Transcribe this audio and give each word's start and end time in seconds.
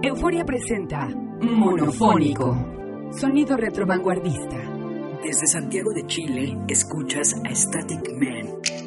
Euforia 0.00 0.44
presenta 0.44 1.08
Monofónico, 1.42 2.56
sonido 3.10 3.56
retrovanguardista. 3.56 4.56
Desde 5.24 5.48
Santiago 5.48 5.92
de 5.92 6.06
Chile, 6.06 6.56
escuchas 6.68 7.34
a 7.44 7.52
Static 7.52 8.12
Man. 8.12 8.77